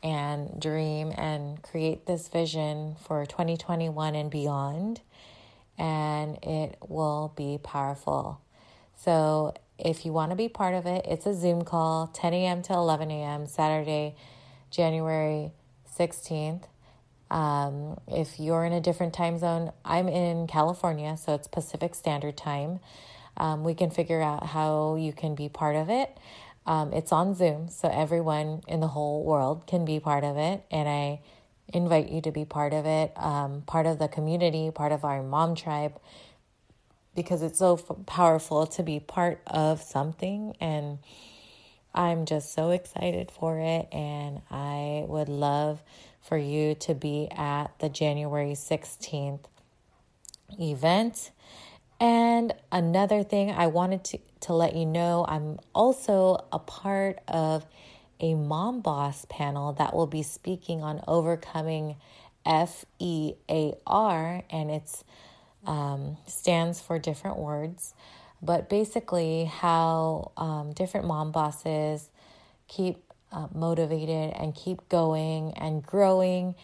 and 0.07 0.59
dream 0.59 1.11
and 1.15 1.61
create 1.61 2.05
this 2.05 2.29
vision 2.29 2.95
for 3.05 3.25
2021 3.25 4.15
and 4.15 4.31
beyond, 4.31 5.01
and 5.77 6.37
it 6.43 6.77
will 6.87 7.33
be 7.35 7.59
powerful. 7.61 8.41
So, 8.95 9.53
if 9.77 10.05
you 10.05 10.13
want 10.13 10.31
to 10.31 10.35
be 10.35 10.49
part 10.49 10.73
of 10.73 10.87
it, 10.87 11.05
it's 11.07 11.25
a 11.27 11.33
Zoom 11.33 11.63
call, 11.63 12.07
10 12.07 12.33
a.m. 12.33 12.63
to 12.63 12.73
11 12.73 13.11
a.m., 13.11 13.45
Saturday, 13.45 14.15
January 14.71 15.51
16th. 15.99 16.63
Um, 17.29 17.99
if 18.07 18.39
you're 18.39 18.65
in 18.65 18.73
a 18.73 18.81
different 18.81 19.13
time 19.13 19.37
zone, 19.37 19.71
I'm 19.85 20.07
in 20.07 20.47
California, 20.47 21.17
so 21.17 21.35
it's 21.35 21.47
Pacific 21.47 21.93
Standard 21.93 22.37
Time. 22.37 22.79
Um, 23.35 23.63
we 23.63 23.75
can 23.75 23.91
figure 23.91 24.21
out 24.21 24.47
how 24.47 24.95
you 24.95 25.13
can 25.13 25.35
be 25.35 25.49
part 25.49 25.75
of 25.75 25.89
it. 25.89 26.17
Um, 26.67 26.93
it's 26.93 27.13
on 27.13 27.35
Zoom, 27.35 27.69
so 27.69 27.89
everyone 27.89 28.63
in 28.67 28.81
the 28.81 28.89
whole 28.89 29.23
world 29.23 29.67
can 29.67 29.85
be 29.85 29.99
part 30.01 30.25
of 30.25 30.37
it. 30.37 30.63
And 30.71 30.89
I 30.89 31.21
invite 31.73 32.09
you 32.11 32.21
to 32.21 32.31
be 32.31 32.45
part 32.45 32.73
of 32.73 32.85
it, 32.85 33.13
um, 33.17 33.63
part 33.67 33.87
of 33.87 33.99
the 33.99 34.09
community, 34.09 34.71
part 34.71 34.93
of 34.93 35.05
our 35.05 35.23
mom 35.23 35.55
tribe, 35.55 35.99
because 37.15 37.43
it's 37.43 37.59
so 37.59 37.75
f- 37.75 37.97
powerful 38.07 38.67
to 38.67 38.83
be 38.83 38.99
part 38.99 39.41
of 39.47 39.81
something. 39.83 40.55
And 40.61 40.99
I'm 41.95 42.25
just 42.25 42.53
so 42.53 42.71
excited 42.71 43.31
for 43.31 43.59
it. 43.59 43.87
And 43.93 44.41
I 44.51 45.05
would 45.07 45.29
love 45.29 45.81
for 46.21 46.37
you 46.37 46.75
to 46.75 46.95
be 46.95 47.29
at 47.31 47.67
the 47.79 47.89
January 47.89 48.53
16th 48.53 49.45
event. 50.59 51.31
And 51.99 52.53
another 52.71 53.23
thing 53.23 53.51
I 53.51 53.67
wanted 53.67 54.03
to, 54.05 54.19
to 54.41 54.53
let 54.53 54.75
you 54.75 54.85
know, 54.85 55.25
I'm 55.27 55.59
also 55.73 56.45
a 56.51 56.59
part 56.59 57.19
of 57.27 57.65
a 58.19 58.35
mom 58.35 58.81
boss 58.81 59.25
panel 59.29 59.73
that 59.73 59.95
will 59.95 60.07
be 60.07 60.23
speaking 60.23 60.83
on 60.83 61.01
overcoming 61.07 61.95
F 62.45 62.85
E 62.99 63.33
A 63.49 63.73
R, 63.85 64.43
and 64.49 64.71
it's 64.71 65.03
um, 65.65 66.17
stands 66.27 66.79
for 66.79 66.97
different 66.97 67.37
words, 67.37 67.93
but 68.41 68.69
basically 68.69 69.45
how 69.45 70.31
um, 70.37 70.71
different 70.73 71.07
mom 71.07 71.31
bosses 71.31 72.09
keep 72.67 73.03
uh, 73.31 73.47
motivated 73.53 74.33
and 74.35 74.55
keep 74.55 74.87
going 74.87 75.53
and 75.57 75.83
growing 75.83 76.55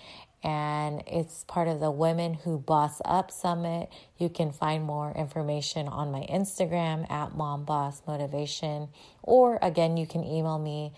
and 0.44 1.04
it's 1.08 1.46
part 1.46 1.68
of 1.68 1.80
the 1.80 1.90
Women 1.90 2.34
Who 2.34 2.60
Boss 2.60 3.02
Up 3.06 3.32
Summit. 3.32 3.90
You 4.18 4.30
can 4.30 4.52
find 4.52 4.84
more 4.84 5.14
information 5.14 5.88
on 5.88 6.12
my 6.12 6.28
Instagram 6.30 7.10
at 7.10 7.36
Mom 7.36 7.64
Boss 7.64 8.02
Motivation, 8.06 8.90
or 9.22 9.58
again, 9.62 9.96
you 9.98 10.06
can 10.06 10.24
email 10.24 10.60
me 10.60 10.94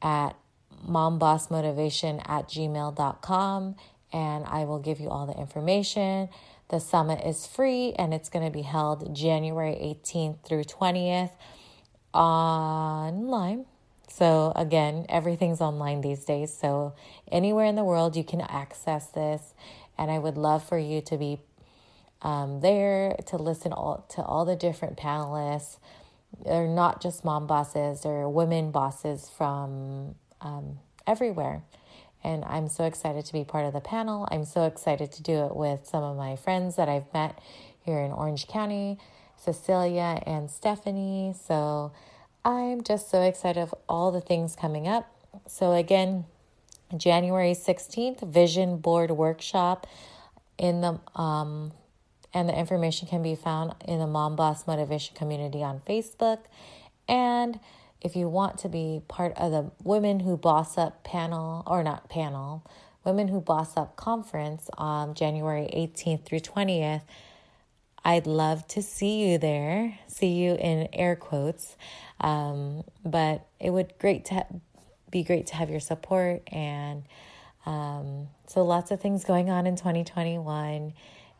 at 0.00 0.36
mombossmotivation 0.86 2.22
at 2.28 2.48
gmail.com 2.48 3.76
and 4.12 4.44
I 4.46 4.64
will 4.64 4.78
give 4.78 5.00
you 5.00 5.08
all 5.08 5.26
the 5.26 5.38
information. 5.38 6.28
The 6.68 6.80
summit 6.80 7.24
is 7.24 7.46
free 7.46 7.92
and 7.98 8.14
it's 8.14 8.28
going 8.28 8.44
to 8.44 8.50
be 8.50 8.62
held 8.62 9.14
January 9.14 9.74
18th 9.74 10.44
through 10.44 10.64
20th 10.64 11.32
online 12.14 13.66
so, 14.08 14.52
again, 14.56 15.06
everything's 15.08 15.60
online 15.60 16.00
these 16.00 16.24
days. 16.24 16.52
So, 16.52 16.94
anywhere 17.30 17.66
in 17.66 17.76
the 17.76 17.84
world, 17.84 18.16
you 18.16 18.24
can 18.24 18.40
access 18.40 19.06
this. 19.06 19.54
And 19.96 20.10
I 20.10 20.18
would 20.18 20.36
love 20.36 20.64
for 20.64 20.78
you 20.78 21.00
to 21.02 21.16
be 21.16 21.40
um, 22.22 22.60
there 22.60 23.16
to 23.26 23.36
listen 23.36 23.72
all, 23.72 24.04
to 24.10 24.22
all 24.22 24.44
the 24.44 24.56
different 24.56 24.96
panelists. 24.96 25.78
They're 26.44 26.68
not 26.68 27.00
just 27.00 27.24
mom 27.24 27.46
bosses, 27.46 28.02
they're 28.02 28.28
women 28.28 28.70
bosses 28.70 29.30
from 29.36 30.14
um, 30.40 30.78
everywhere. 31.06 31.62
And 32.24 32.44
I'm 32.44 32.68
so 32.68 32.84
excited 32.84 33.24
to 33.26 33.32
be 33.32 33.44
part 33.44 33.64
of 33.64 33.72
the 33.72 33.80
panel. 33.80 34.26
I'm 34.30 34.44
so 34.44 34.64
excited 34.64 35.12
to 35.12 35.22
do 35.22 35.46
it 35.46 35.54
with 35.54 35.86
some 35.86 36.02
of 36.02 36.16
my 36.16 36.34
friends 36.36 36.76
that 36.76 36.88
I've 36.88 37.12
met 37.14 37.38
here 37.84 38.00
in 38.00 38.10
Orange 38.10 38.48
County, 38.48 38.98
Cecilia 39.36 40.20
and 40.26 40.50
Stephanie. 40.50 41.34
So, 41.40 41.92
I'm 42.48 42.82
just 42.82 43.10
so 43.10 43.20
excited 43.20 43.60
of 43.60 43.74
all 43.90 44.10
the 44.10 44.22
things 44.22 44.56
coming 44.56 44.88
up. 44.88 45.06
So, 45.46 45.72
again, 45.72 46.24
January 46.96 47.52
16th, 47.52 48.26
Vision 48.26 48.78
Board 48.78 49.10
Workshop 49.10 49.86
in 50.56 50.80
the 50.80 50.98
um, 51.14 51.72
and 52.32 52.48
the 52.48 52.58
information 52.58 53.06
can 53.06 53.22
be 53.22 53.34
found 53.34 53.74
in 53.86 53.98
the 53.98 54.06
Mom 54.06 54.34
Boss 54.34 54.66
Motivation 54.66 55.14
community 55.14 55.62
on 55.62 55.80
Facebook. 55.80 56.38
And 57.06 57.60
if 58.00 58.16
you 58.16 58.30
want 58.30 58.56
to 58.60 58.70
be 58.70 59.02
part 59.08 59.34
of 59.36 59.52
the 59.52 59.70
Women 59.84 60.20
Who 60.20 60.38
Boss 60.38 60.78
Up 60.78 61.04
panel, 61.04 61.62
or 61.66 61.82
not 61.82 62.08
panel, 62.08 62.64
Women 63.04 63.28
Who 63.28 63.42
Boss 63.42 63.76
Up 63.76 63.96
conference 63.96 64.70
on 64.78 65.12
January 65.12 65.68
18th 65.74 66.24
through 66.24 66.40
20th, 66.40 67.02
I'd 68.04 68.26
love 68.26 68.66
to 68.68 68.82
see 68.82 69.28
you 69.30 69.38
there. 69.38 69.98
See 70.06 70.32
you 70.32 70.54
in 70.54 70.88
air 70.92 71.16
quotes. 71.16 71.76
Um, 72.20 72.84
but 73.04 73.46
it 73.60 73.70
would 73.70 73.94
great 73.98 74.24
to 74.26 74.34
ha- 74.34 74.46
be 75.10 75.22
great 75.22 75.46
to 75.48 75.56
have 75.56 75.70
your 75.70 75.80
support 75.80 76.42
and 76.52 77.04
um, 77.66 78.28
so 78.46 78.64
lots 78.64 78.90
of 78.90 79.00
things 79.00 79.24
going 79.24 79.50
on 79.50 79.66
in 79.66 79.76
2021 79.76 80.92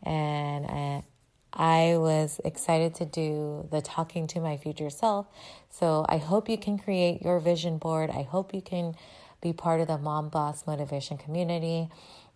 and 0.04 0.66
I, 0.66 1.04
I 1.52 1.96
was 1.96 2.40
excited 2.44 2.94
to 2.96 3.04
do 3.04 3.66
the 3.70 3.80
talking 3.80 4.26
to 4.28 4.40
my 4.40 4.56
future 4.56 4.90
self. 4.90 5.26
So 5.70 6.04
I 6.08 6.18
hope 6.18 6.48
you 6.48 6.58
can 6.58 6.78
create 6.78 7.22
your 7.22 7.40
vision 7.40 7.78
board. 7.78 8.10
I 8.10 8.22
hope 8.22 8.54
you 8.54 8.60
can 8.60 8.94
be 9.40 9.52
part 9.52 9.80
of 9.80 9.88
the 9.88 9.98
Mom 9.98 10.28
Boss 10.28 10.66
Motivation 10.66 11.16
community 11.16 11.88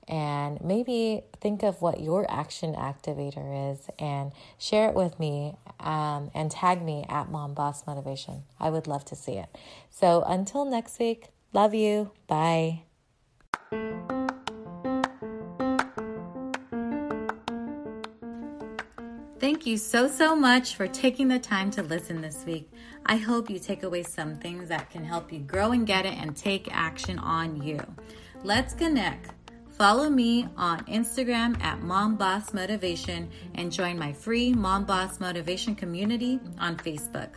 and 0.08 0.60
maybe 0.62 1.22
think 1.40 1.62
of 1.62 1.80
what 1.80 2.00
your 2.00 2.26
action 2.30 2.74
activator 2.74 3.72
is 3.72 3.88
and 3.98 4.32
share 4.58 4.88
it 4.88 4.94
with 4.94 5.18
me 5.18 5.54
um, 5.80 6.30
and 6.34 6.50
tag 6.50 6.82
me 6.82 7.04
at 7.08 7.30
Mom 7.30 7.54
Boss 7.54 7.86
Motivation. 7.86 8.42
I 8.58 8.70
would 8.70 8.86
love 8.86 9.04
to 9.06 9.16
see 9.16 9.34
it. 9.34 9.46
So 9.90 10.22
until 10.26 10.64
next 10.64 10.98
week, 10.98 11.28
love 11.52 11.74
you. 11.74 12.10
Bye. 12.26 12.82
Thank 19.38 19.66
you 19.66 19.76
so, 19.76 20.06
so 20.06 20.36
much 20.36 20.76
for 20.76 20.86
taking 20.86 21.26
the 21.26 21.40
time 21.40 21.72
to 21.72 21.82
listen 21.82 22.20
this 22.20 22.44
week. 22.46 22.70
I 23.06 23.16
hope 23.16 23.50
you 23.50 23.58
take 23.58 23.82
away 23.82 24.04
some 24.04 24.36
things 24.36 24.68
that 24.68 24.90
can 24.90 25.04
help 25.04 25.32
you 25.32 25.40
grow 25.40 25.72
and 25.72 25.84
get 25.84 26.06
it 26.06 26.14
and 26.14 26.36
take 26.36 26.68
action 26.70 27.18
on 27.18 27.60
you. 27.60 27.80
Let's 28.44 28.72
connect 28.72 29.32
Follow 29.82 30.08
me 30.08 30.46
on 30.56 30.78
Instagram 30.84 31.60
at 31.60 31.82
Mom 31.82 32.14
Boss 32.14 32.54
Motivation 32.54 33.28
and 33.56 33.72
join 33.72 33.98
my 33.98 34.12
free 34.12 34.52
Mom 34.52 34.84
Boss 34.84 35.18
Motivation 35.18 35.74
community 35.74 36.38
on 36.60 36.76
Facebook. 36.76 37.30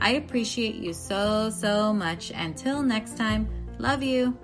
I 0.00 0.14
appreciate 0.14 0.74
you 0.74 0.94
so, 0.94 1.48
so 1.48 1.92
much. 1.92 2.32
Until 2.34 2.82
next 2.82 3.16
time, 3.16 3.48
love 3.78 4.02
you. 4.02 4.36